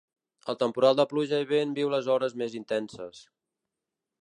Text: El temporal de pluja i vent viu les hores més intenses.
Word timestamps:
El 0.53 0.55
temporal 0.61 0.97
de 0.99 1.05
pluja 1.11 1.41
i 1.43 1.47
vent 1.51 1.75
viu 1.81 1.93
les 1.95 2.09
hores 2.15 2.35
més 2.43 2.59
intenses. 2.63 3.23